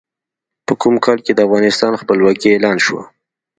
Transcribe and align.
په 0.65 0.73
کوم 0.81 0.95
کال 1.05 1.17
کې 1.25 1.31
د 1.35 1.39
افغانستان 1.47 1.93
خپلواکي 2.01 2.47
اعلان 2.51 2.77
شوه؟ 2.85 3.01